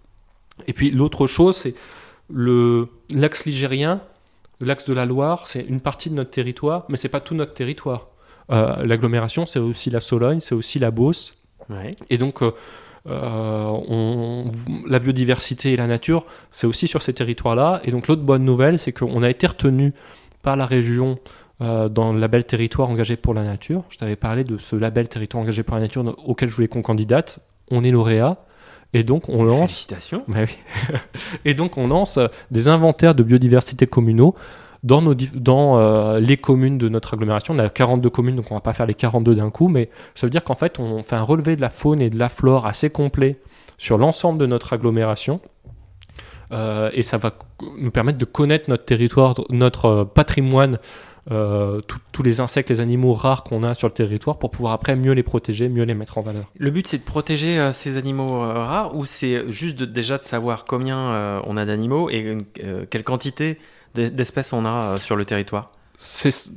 Et 0.67 0.73
puis, 0.73 0.91
l'autre 0.91 1.25
chose, 1.25 1.57
c'est 1.57 1.73
l'axe 2.29 3.45
ligérien 3.45 4.01
l'axe 4.65 4.85
de 4.85 4.93
la 4.93 5.05
Loire, 5.05 5.47
c'est 5.47 5.61
une 5.61 5.81
partie 5.81 6.09
de 6.09 6.15
notre 6.15 6.31
territoire, 6.31 6.85
mais 6.89 6.97
c'est 6.97 7.09
pas 7.09 7.19
tout 7.19 7.35
notre 7.35 7.53
territoire. 7.53 8.07
Euh, 8.51 8.85
l'agglomération, 8.85 9.45
c'est 9.45 9.59
aussi 9.59 9.89
la 9.89 9.99
Sologne, 9.99 10.39
c'est 10.39 10.55
aussi 10.55 10.79
la 10.79 10.91
Beauce. 10.91 11.35
Et 12.09 12.17
donc, 12.17 12.41
euh, 12.41 12.51
euh, 13.07 14.43
la 14.87 14.99
biodiversité 14.99 15.71
et 15.71 15.77
la 15.77 15.87
nature, 15.87 16.25
c'est 16.51 16.67
aussi 16.67 16.87
sur 16.87 17.01
ces 17.01 17.13
territoires-là. 17.13 17.79
Et 17.85 17.91
donc, 17.91 18.07
l'autre 18.07 18.23
bonne 18.23 18.43
nouvelle, 18.43 18.77
c'est 18.77 18.91
qu'on 18.91 19.23
a 19.23 19.29
été 19.29 19.47
retenu 19.47 19.93
par 20.41 20.55
la 20.55 20.65
région 20.65 21.17
dans 21.59 22.11
le 22.11 22.19
label 22.19 22.43
territoire 22.43 22.89
engagé 22.89 23.15
pour 23.15 23.35
la 23.35 23.43
nature. 23.43 23.83
Je 23.89 23.97
t'avais 23.99 24.15
parlé 24.15 24.43
de 24.43 24.57
ce 24.57 24.75
label 24.75 25.07
territoire 25.07 25.43
engagé 25.43 25.61
pour 25.61 25.75
la 25.75 25.81
nature 25.81 26.17
auquel 26.25 26.49
je 26.49 26.55
voulais 26.55 26.67
qu'on 26.67 26.81
candidate. 26.81 27.37
On 27.69 27.83
est 27.83 27.91
lauréat. 27.91 28.37
Et 28.93 29.03
donc 29.03 29.29
on 29.29 29.43
lance. 29.43 29.71
Félicitations. 29.71 30.23
Bah 30.27 30.39
et 31.45 31.53
donc 31.53 31.77
on 31.77 31.87
lance 31.87 32.19
des 32.51 32.67
inventaires 32.67 33.15
de 33.15 33.23
biodiversité 33.23 33.87
communaux 33.87 34.35
dans, 34.83 35.01
nos, 35.01 35.13
dans 35.13 35.77
euh, 35.77 36.19
les 36.19 36.37
communes 36.37 36.77
de 36.77 36.89
notre 36.89 37.13
agglomération. 37.13 37.53
On 37.53 37.59
a 37.59 37.69
42 37.69 38.09
communes, 38.09 38.35
donc 38.35 38.51
on 38.51 38.55
va 38.55 38.61
pas 38.61 38.73
faire 38.73 38.85
les 38.85 38.93
42 38.93 39.35
d'un 39.35 39.49
coup, 39.49 39.67
mais 39.67 39.89
ça 40.15 40.25
veut 40.25 40.31
dire 40.31 40.43
qu'en 40.43 40.55
fait 40.55 40.79
on 40.79 41.03
fait 41.03 41.15
un 41.15 41.23
relevé 41.23 41.55
de 41.55 41.61
la 41.61 41.69
faune 41.69 42.01
et 42.01 42.09
de 42.09 42.17
la 42.17 42.29
flore 42.29 42.65
assez 42.65 42.89
complet 42.89 43.39
sur 43.77 43.97
l'ensemble 43.97 44.39
de 44.39 44.45
notre 44.45 44.73
agglomération. 44.73 45.39
Euh, 46.51 46.89
et 46.93 47.03
ça 47.03 47.17
va 47.17 47.33
nous 47.77 47.91
permettre 47.91 48.17
de 48.17 48.25
connaître 48.25 48.69
notre 48.69 48.83
territoire, 48.83 49.35
notre 49.49 49.85
euh, 49.85 50.05
patrimoine 50.05 50.79
euh, 51.29 51.81
tous 52.11 52.23
les 52.23 52.39
insectes, 52.39 52.69
les 52.69 52.81
animaux 52.81 53.13
rares 53.13 53.43
qu'on 53.43 53.63
a 53.63 53.75
sur 53.75 53.87
le 53.87 53.93
territoire 53.93 54.39
pour 54.39 54.49
pouvoir 54.49 54.73
après 54.73 54.95
mieux 54.95 55.11
les 55.11 55.21
protéger, 55.21 55.69
mieux 55.69 55.83
les 55.83 55.93
mettre 55.93 56.17
en 56.17 56.21
valeur. 56.21 56.45
Le 56.57 56.71
but 56.71 56.87
c'est 56.87 56.97
de 56.97 57.03
protéger 57.03 57.59
euh, 57.59 57.73
ces 57.73 57.97
animaux 57.97 58.43
euh, 58.43 58.53
rares 58.53 58.95
ou 58.95 59.05
c'est 59.05 59.51
juste 59.51 59.83
déjà 59.83 60.17
de 60.17 60.23
savoir 60.23 60.65
combien 60.65 61.41
on 61.45 61.57
a 61.57 61.65
d'animaux 61.65 62.09
et 62.09 62.37
quelle 62.89 63.03
quantité 63.03 63.59
d'espèces 63.93 64.53
on 64.53 64.65
a 64.65 64.97
sur 64.97 65.15
le 65.15 65.25
territoire? 65.25 65.71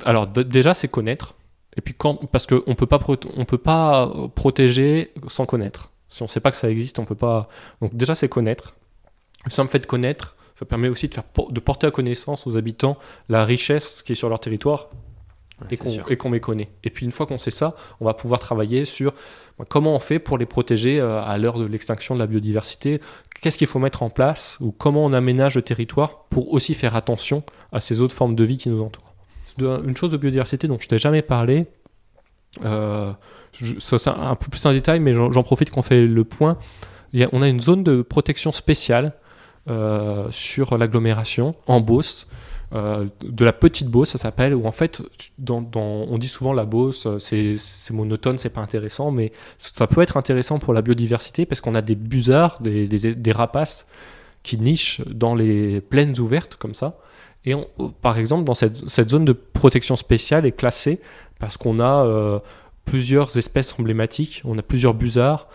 Alors 0.03 0.27
déjà 0.27 0.73
c'est 0.73 0.87
connaître. 0.87 1.35
Et 1.77 1.81
puis 1.81 1.93
quand, 1.93 2.25
parce 2.31 2.47
qu'on 2.47 2.63
on 2.65 2.75
peut 2.75 2.87
pas 3.57 4.09
protéger 4.33 5.11
sans 5.27 5.45
connaître. 5.45 5.91
Si 6.09 6.21
on 6.23 6.25
ne 6.25 6.29
sait 6.29 6.39
pas 6.39 6.51
que 6.51 6.57
ça 6.57 6.69
existe, 6.69 6.97
on 6.97 7.05
peut 7.05 7.15
pas. 7.15 7.49
Donc 7.81 7.95
déjà 7.95 8.15
c'est 8.15 8.29
connaître. 8.29 8.73
Le 9.45 9.51
simple 9.51 9.69
fait 9.69 9.79
de 9.79 9.85
connaître, 9.85 10.35
ça 10.55 10.65
permet 10.65 10.87
aussi 10.87 11.07
de, 11.07 11.13
faire, 11.13 11.23
de 11.49 11.59
porter 11.59 11.87
à 11.87 11.91
connaissance 11.91 12.47
aux 12.47 12.57
habitants 12.57 12.97
la 13.29 13.45
richesse 13.45 14.03
qui 14.03 14.13
est 14.13 14.15
sur 14.15 14.29
leur 14.29 14.39
territoire 14.39 14.89
et 15.69 16.17
qu'on 16.17 16.29
méconnaît. 16.29 16.69
Et 16.83 16.89
puis 16.89 17.05
une 17.05 17.11
fois 17.11 17.25
qu'on 17.25 17.37
sait 17.37 17.51
ça, 17.51 17.75
on 18.01 18.05
va 18.05 18.13
pouvoir 18.13 18.39
travailler 18.39 18.85
sur 18.85 19.13
bah, 19.57 19.65
comment 19.67 19.95
on 19.95 19.99
fait 19.99 20.19
pour 20.19 20.37
les 20.37 20.45
protéger 20.45 20.99
euh, 20.99 21.21
à 21.21 21.37
l'heure 21.37 21.57
de 21.57 21.65
l'extinction 21.65 22.15
de 22.15 22.19
la 22.19 22.27
biodiversité, 22.27 22.99
qu'est-ce 23.41 23.57
qu'il 23.57 23.67
faut 23.67 23.79
mettre 23.79 24.03
en 24.03 24.09
place, 24.09 24.57
ou 24.59 24.71
comment 24.71 25.05
on 25.05 25.13
aménage 25.13 25.55
le 25.55 25.61
territoire 25.61 26.25
pour 26.29 26.51
aussi 26.51 26.73
faire 26.73 26.95
attention 26.95 27.43
à 27.71 27.79
ces 27.79 28.01
autres 28.01 28.13
formes 28.13 28.35
de 28.35 28.43
vie 28.43 28.57
qui 28.57 28.69
nous 28.69 28.81
entourent. 28.81 29.13
Une 29.59 29.95
chose 29.95 30.11
de 30.11 30.17
biodiversité 30.17 30.67
dont 30.67 30.77
je 30.79 30.87
t'ai 30.87 30.97
jamais 30.97 31.21
parlé, 31.21 31.67
euh, 32.65 33.13
ça 33.79 33.97
c'est 33.97 34.09
un 34.09 34.35
peu 34.35 34.49
plus 34.49 34.65
en 34.65 34.73
détail, 34.73 34.99
mais 34.99 35.13
j'en 35.13 35.43
profite 35.43 35.69
qu'on 35.69 35.81
fait 35.81 36.05
le 36.05 36.23
point. 36.25 36.57
on 37.31 37.41
a 37.41 37.47
une 37.47 37.61
zone 37.61 37.83
de 37.83 38.01
protection 38.01 38.51
spéciale 38.51 39.13
euh, 39.67 40.27
sur 40.29 40.77
l'agglomération 40.77 41.55
en 41.65 41.81
Beauce. 41.81 42.27
euh, 42.73 43.05
de 43.23 43.45
la 43.45 43.53
petite 43.53 43.87
Beauce, 43.87 44.09
ça 44.09 44.17
s'appelle, 44.19 44.53
où 44.53 44.65
en 44.67 44.71
fait, 44.71 45.01
dans, 45.39 45.67
on 45.75 46.17
dit 46.17 46.27
souvent 46.27 46.53
la 46.53 46.65
Beauce, 46.65 47.07
euh, 47.07 47.17
c'est 47.19 47.93
monotone, 47.93 48.37
c'est 48.37 48.49
pas 48.49 48.61
intéressant, 48.61 49.09
mais 49.11 49.31
ça 49.57 49.87
peut 49.87 50.01
être 50.01 50.17
intéressant 50.17 50.59
pour 50.59 50.73
la 50.73 50.81
biodiversité 50.81 51.45
parce 51.45 51.61
qu'on 51.61 51.73
a 51.73 51.81
des 51.81 51.95
busards, 51.95 52.59
des, 52.61 53.31
rapaces 53.31 53.87
qui 54.43 54.57
nichent 54.59 55.01
dans 55.07 55.33
les 55.35 55.81
plaines 55.81 56.19
ouvertes 56.19 56.57
comme 56.57 56.73
ça. 56.73 56.97
Et 57.45 57.55
on- 57.55 57.67
par 58.01 58.17
exemple, 58.19 58.43
dans 58.43 58.53
cette, 58.55 59.09
zone 59.09 59.25
de 59.25 59.33
protection 59.33 59.95
spéciale 59.95 60.45
est 60.45 60.51
classée 60.51 60.99
parce 61.39 61.57
qu'on 61.57 61.79
a 61.79 62.41
plusieurs 62.85 63.35
espèces 63.37 63.73
emblématiques, 63.79 64.41
on 64.45 64.57
a 64.57 64.61
plusieurs 64.61 64.93
busards. 64.93 65.47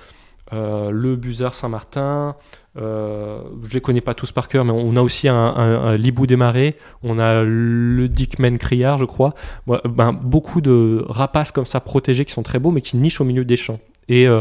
Euh, 0.52 0.90
le 0.90 1.14
busard 1.14 1.54
Saint-Martin, 1.54 2.34
euh, 2.76 3.40
je 3.68 3.74
les 3.74 3.80
connais 3.80 4.00
pas 4.00 4.14
tous 4.14 4.32
par 4.32 4.48
cœur, 4.48 4.64
mais 4.64 4.72
on 4.72 4.96
a 4.96 5.02
aussi 5.02 5.28
un, 5.28 5.96
libou 5.96 6.26
des 6.26 6.36
marais, 6.36 6.76
on 7.02 7.18
a 7.18 7.42
le 7.44 8.08
dickman 8.08 8.58
criard, 8.58 8.98
je 8.98 9.04
crois. 9.04 9.34
Ben, 9.66 10.12
beaucoup 10.12 10.60
de 10.60 11.04
rapaces 11.08 11.52
comme 11.52 11.66
ça 11.66 11.80
protégés 11.80 12.24
qui 12.24 12.32
sont 12.32 12.42
très 12.42 12.58
beaux, 12.58 12.72
mais 12.72 12.80
qui 12.80 12.96
nichent 12.96 13.20
au 13.20 13.24
milieu 13.24 13.44
des 13.44 13.56
champs. 13.56 13.78
Et 14.08 14.26
euh, 14.26 14.40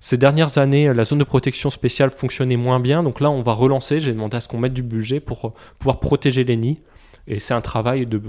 ces 0.00 0.18
dernières 0.18 0.58
années, 0.58 0.92
la 0.92 1.04
zone 1.04 1.20
de 1.20 1.24
protection 1.24 1.70
spéciale 1.70 2.10
fonctionnait 2.10 2.58
moins 2.58 2.80
bien, 2.80 3.02
donc 3.02 3.20
là, 3.20 3.30
on 3.30 3.40
va 3.40 3.52
relancer. 3.52 4.00
J'ai 4.00 4.12
demandé 4.12 4.36
à 4.36 4.40
ce 4.40 4.48
qu'on 4.48 4.58
mette 4.58 4.74
du 4.74 4.82
budget 4.82 5.20
pour 5.20 5.54
pouvoir 5.78 6.00
protéger 6.00 6.44
les 6.44 6.56
nids. 6.56 6.80
Et 7.28 7.40
c'est 7.40 7.54
un 7.54 7.60
travail 7.60 8.06
de, 8.06 8.20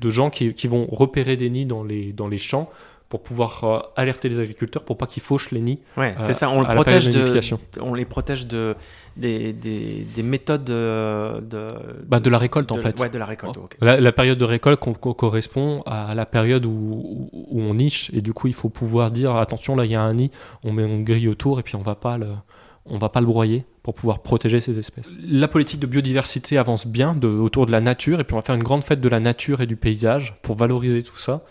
de 0.00 0.10
gens 0.10 0.30
qui, 0.30 0.54
qui 0.54 0.68
vont 0.68 0.86
repérer 0.86 1.36
des 1.36 1.50
nids 1.50 1.66
dans 1.66 1.82
les, 1.82 2.12
dans 2.12 2.28
les 2.28 2.38
champs 2.38 2.70
pour 3.14 3.22
pouvoir 3.22 3.62
euh, 3.62 3.78
alerter 3.94 4.28
les 4.28 4.40
agriculteurs 4.40 4.82
pour 4.84 4.98
pas 4.98 5.06
qu'ils 5.06 5.22
fauchent 5.22 5.52
les 5.52 5.60
nids 5.60 5.78
Ouais, 5.96 6.16
euh, 6.18 6.22
c'est 6.26 6.32
ça. 6.32 6.50
On 6.50 6.62
le 6.62 6.66
protège 6.74 7.04
de 7.10 7.40
on 7.80 7.94
les 7.94 8.04
protège 8.04 8.48
de 8.48 8.74
des, 9.16 9.52
des, 9.52 10.04
des 10.16 10.22
méthodes 10.24 10.64
de, 10.64 11.38
de, 11.40 11.68
Bah, 12.08 12.18
de 12.18 12.28
la 12.28 12.38
récolte, 12.38 12.72
en 12.72 12.78
fait. 12.78 12.98
Ouais, 12.98 13.08
de 13.08 13.16
la 13.18 13.24
récolte. 13.24 13.56
La, 13.80 14.00
la 14.00 14.10
période 14.10 14.36
de 14.36 14.44
récolte 14.44 14.80
co- 14.80 14.94
co- 14.94 15.14
correspond 15.14 15.82
à 15.86 16.12
la 16.16 16.26
période 16.26 16.66
où, 16.66 16.70
où- 16.72 17.30
où 17.32 17.60
on 17.60 17.74
niche 17.74 18.10
et 18.12 18.20
du 18.20 18.32
coup 18.32 18.48
il 18.48 18.54
faut 18.54 18.68
pouvoir 18.68 19.12
dire 19.12 19.36
attention 19.36 19.76
là 19.76 19.84
il 19.84 19.92
y 19.92 19.94
a 19.94 20.02
un 20.02 20.14
nid, 20.14 20.32
on 20.64 20.72
met 20.72 20.82
une 20.84 21.04
grille 21.04 21.28
autour 21.28 21.60
et 21.60 21.62
puis 21.62 21.76
on 21.76 21.82
va 21.82 21.94
pas 21.94 22.18
le, 22.18 22.26
on 22.86 22.98
va 22.98 23.08
pas 23.10 23.20
le 23.20 23.26
broyer 23.28 23.64
pour 23.84 23.94
pouvoir 23.94 24.18
protéger 24.22 24.58
ces 24.60 24.76
espèces. 24.80 25.12
La 25.24 25.46
politique 25.46 25.78
de 25.78 25.86
biodiversité 25.86 26.58
avance 26.58 26.84
bien 26.88 27.14
de- 27.14 27.28
autour 27.28 27.66
de 27.66 27.70
la 27.70 27.80
nature 27.80 28.18
et 28.18 28.24
puis 28.24 28.34
on 28.34 28.38
va 28.38 28.42
faire 28.42 28.56
une 28.56 28.64
grande 28.64 28.82
fête 28.82 29.00
de 29.00 29.08
la 29.08 29.20
nature 29.20 29.60
et 29.60 29.66
du 29.66 29.76
paysage 29.76 30.34
pour 30.42 30.56
valoriser 30.56 31.04
tout 31.04 31.16
ça. 31.18 31.42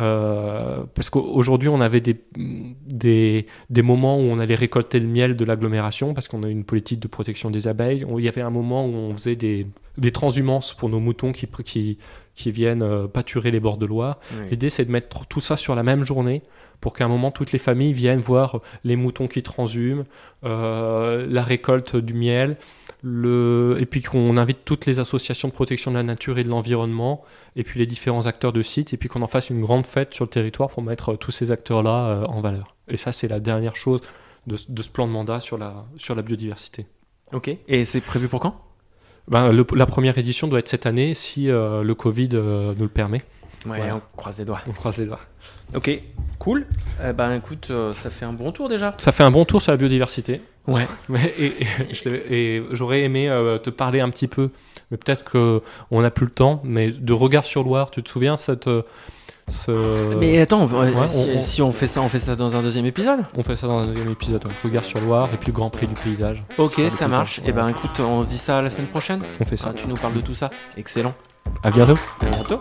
Euh, 0.00 0.84
parce 0.94 1.10
qu'aujourd'hui, 1.10 1.68
on 1.68 1.80
avait 1.80 2.00
des, 2.00 2.16
des, 2.36 3.46
des 3.68 3.82
moments 3.82 4.16
où 4.18 4.22
on 4.22 4.38
allait 4.38 4.54
récolter 4.54 4.98
le 5.00 5.06
miel 5.06 5.36
de 5.36 5.44
l'agglomération 5.44 6.14
parce 6.14 6.28
qu'on 6.28 6.42
a 6.42 6.48
une 6.48 6.64
politique 6.64 7.00
de 7.00 7.08
protection 7.08 7.50
des 7.50 7.68
abeilles. 7.68 8.04
On- 8.08 8.18
Il 8.18 8.24
y 8.24 8.28
avait 8.28 8.40
un 8.40 8.50
moment 8.50 8.86
où 8.86 8.92
on 8.94 9.14
faisait 9.14 9.36
des, 9.36 9.66
des 9.98 10.12
transhumances 10.12 10.72
pour 10.74 10.88
nos 10.88 11.00
moutons 11.00 11.32
qui, 11.32 11.46
qui, 11.64 11.98
qui 12.34 12.50
viennent 12.50 12.82
euh, 12.82 13.06
pâturer 13.08 13.50
les 13.50 13.60
bords 13.60 13.76
de 13.78 13.86
Loire. 13.86 14.18
Oui. 14.38 14.46
L'idée, 14.52 14.70
c'est 14.70 14.84
de 14.84 14.90
mettre 14.90 15.26
tout 15.26 15.40
ça 15.40 15.56
sur 15.56 15.74
la 15.74 15.82
même 15.82 16.04
journée 16.04 16.42
pour 16.80 16.94
qu'à 16.94 17.04
un 17.04 17.08
moment, 17.08 17.30
toutes 17.30 17.52
les 17.52 17.58
familles 17.58 17.92
viennent 17.92 18.20
voir 18.20 18.60
les 18.84 18.96
moutons 18.96 19.26
qui 19.28 19.42
transhument, 19.42 20.04
euh, 20.44 21.26
la 21.28 21.42
récolte 21.42 21.96
du 21.96 22.14
miel, 22.14 22.56
le... 23.02 23.76
et 23.80 23.86
puis 23.86 24.02
qu'on 24.02 24.36
invite 24.36 24.64
toutes 24.64 24.86
les 24.86 25.00
associations 25.00 25.48
de 25.48 25.52
protection 25.52 25.90
de 25.90 25.96
la 25.96 26.02
nature 26.02 26.38
et 26.38 26.44
de 26.44 26.48
l'environnement, 26.48 27.22
et 27.56 27.62
puis 27.64 27.78
les 27.80 27.86
différents 27.86 28.26
acteurs 28.26 28.52
de 28.52 28.62
site, 28.62 28.92
et 28.92 28.96
puis 28.96 29.08
qu'on 29.08 29.22
en 29.22 29.26
fasse 29.26 29.50
une 29.50 29.60
grande 29.62 29.86
fête 29.86 30.14
sur 30.14 30.24
le 30.24 30.30
territoire 30.30 30.68
pour 30.70 30.82
mettre 30.82 31.10
euh, 31.12 31.16
tous 31.16 31.30
ces 31.30 31.50
acteurs-là 31.50 32.06
euh, 32.08 32.24
en 32.26 32.40
valeur. 32.40 32.74
Et 32.88 32.96
ça, 32.96 33.12
c'est 33.12 33.28
la 33.28 33.40
dernière 33.40 33.76
chose 33.76 34.00
de, 34.46 34.56
ce- 34.56 34.70
de 34.70 34.82
ce 34.82 34.90
plan 34.90 35.06
de 35.06 35.12
mandat 35.12 35.40
sur 35.40 35.58
la, 35.58 35.84
sur 35.96 36.14
la 36.14 36.22
biodiversité. 36.22 36.86
Ok. 37.32 37.50
Et 37.68 37.84
c'est 37.84 38.00
prévu 38.00 38.28
pour 38.28 38.40
quand? 38.40 38.60
Ben, 39.28 39.52
le- 39.52 39.66
la 39.76 39.86
première 39.86 40.18
édition 40.18 40.48
doit 40.48 40.58
être 40.58 40.68
cette 40.68 40.86
année 40.86 41.14
si 41.14 41.48
euh, 41.48 41.82
le 41.82 41.94
Covid 41.94 42.30
euh, 42.34 42.74
nous 42.76 42.82
le 42.84 42.88
permet. 42.88 43.22
Ouais, 43.66 43.76
Voilà. 43.76 43.96
on 43.96 44.02
croise 44.16 44.38
les 44.38 44.44
doigts. 44.44 44.60
On 44.66 44.72
croise 44.72 44.96
les 44.98 45.06
doigts. 45.06 45.20
Ok, 45.76 45.90
cool. 46.38 46.66
Eh 47.08 47.12
ben 47.12 47.32
écoute, 47.34 47.68
euh, 47.70 47.92
ça 47.92 48.10
fait 48.10 48.24
un 48.24 48.32
bon 48.32 48.52
tour 48.52 48.68
déjà. 48.68 48.94
Ça 48.98 49.12
fait 49.12 49.22
un 49.24 49.30
bon 49.30 49.44
tour 49.44 49.62
sur 49.62 49.72
la 49.72 49.76
biodiversité. 49.76 50.40
Ouais. 50.66 50.86
Mais- 51.08 51.34
et 51.38 52.62
j'aurais 52.72 53.00
aimé 53.02 53.28
euh, 53.28 53.58
te 53.58 53.70
parler 53.70 54.00
un 54.00 54.10
petit 54.10 54.28
peu, 54.28 54.50
mais 54.90 54.96
peut-être 54.98 55.24
qu'on 55.24 56.00
n'a 56.02 56.10
plus 56.10 56.26
le 56.26 56.32
temps, 56.32 56.60
mais 56.64 56.90
de 56.90 57.12
Regard 57.12 57.44
sur 57.46 57.62
Loire, 57.62 57.90
tu 57.90 58.02
te 58.02 58.08
souviens 58.10 58.36
cette, 58.36 58.66
euh, 58.68 58.82
ce... 59.48 60.14
Mais 60.16 60.38
attends, 60.40 60.66
ouais, 60.66 60.90
si, 61.08 61.16
on- 61.18 61.38
on- 61.38 61.40
si 61.40 61.62
on 61.62 61.72
fait 61.72 61.86
ça, 61.88 62.02
on 62.02 62.08
fait 62.08 62.18
ça 62.18 62.36
dans 62.36 62.54
un 62.54 62.62
deuxième 62.62 62.86
épisode? 62.86 63.20
On 63.36 63.42
fait 63.42 63.56
ça 63.56 63.66
dans 63.66 63.78
un 63.80 63.86
deuxième 63.86 64.10
épisode, 64.12 64.44
ouais. 64.44 64.52
Regard 64.62 64.84
sur 64.84 65.00
Loire 65.00 65.28
et 65.32 65.36
puis 65.38 65.48
le 65.48 65.54
Grand 65.54 65.70
Prix 65.70 65.86
du 65.86 65.94
paysage. 65.94 66.42
Ok, 66.58 66.80
ça 66.90 67.08
marche. 67.08 67.40
Et 67.46 67.52
ben 67.52 67.68
écoute, 67.68 67.98
on 68.00 68.22
se 68.22 68.28
dit 68.28 68.38
ça 68.38 68.60
la 68.62 68.70
semaine 68.70 68.86
prochaine? 68.88 69.20
On 69.40 69.44
fait 69.44 69.56
ça. 69.56 69.68
Ah, 69.70 69.74
tu 69.74 69.88
nous 69.88 69.96
parles 69.96 70.14
de 70.14 70.20
tout 70.20 70.34
ça. 70.34 70.50
Excellent. 70.76 71.14
À 71.64 71.70
bientôt. 71.70 71.94
À 72.20 72.26
bientôt. 72.26 72.60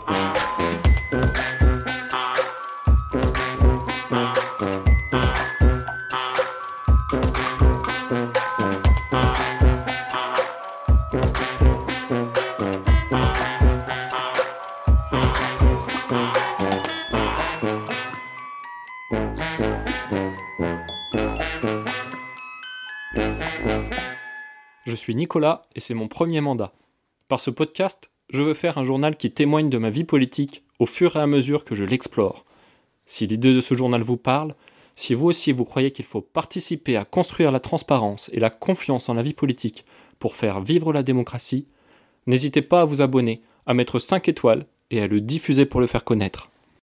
Je 23.16 24.96
suis 24.96 25.16
Nicolas 25.16 25.64
et 25.76 25.80
c'est 25.80 25.94
mon 25.94 26.08
premier 26.08 26.42
mandat. 26.42 26.74
Par 27.28 27.42
ce 27.42 27.50
podcast, 27.50 28.12
je 28.30 28.44
veux 28.44 28.54
faire 28.54 28.78
un 28.78 28.86
journal 28.86 29.16
qui 29.16 29.32
témoigne 29.32 29.70
de 29.70 29.78
ma 29.78 29.90
vie 29.90 30.04
politique 30.04 30.64
au 30.78 30.86
fur 30.86 31.16
et 31.16 31.20
à 31.20 31.28
mesure 31.28 31.66
que 31.66 31.76
je 31.76 31.84
l'explore. 31.84 32.46
Si 33.06 33.26
l'idée 33.26 33.54
de 33.54 33.62
ce 33.62 33.76
journal 33.76 34.04
vous 34.04 34.18
parle, 34.18 34.54
si 34.96 35.14
vous 35.14 35.28
aussi 35.28 35.52
vous 35.52 35.66
croyez 35.66 35.92
qu'il 35.92 36.06
faut 36.06 36.22
participer 36.22 36.98
à 36.98 37.06
construire 37.06 37.52
la 37.52 37.60
transparence 37.60 38.30
et 38.34 38.40
la 38.40 38.50
confiance 38.50 39.10
en 39.10 39.16
la 39.16 39.24
vie 39.24 39.34
politique 39.34 39.86
pour 40.20 40.36
faire 40.36 40.62
vivre 40.62 40.94
la 40.94 41.04
démocratie, 41.04 41.68
n'hésitez 42.28 42.62
pas 42.62 42.82
à 42.82 42.86
vous 42.86 43.02
abonner, 43.02 43.42
à 43.66 43.74
mettre 43.74 44.00
5 44.00 44.30
étoiles 44.30 44.66
et 44.92 45.02
à 45.02 45.08
le 45.08 45.22
diffuser 45.22 45.66
pour 45.66 45.82
le 45.82 45.88
faire 45.88 46.04
connaître. 46.04 46.50